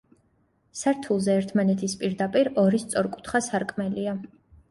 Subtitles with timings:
[0.79, 4.19] სართულზე, ერთმანეთის პირდაპირ, ორი სწორკუთხა სარკმელია.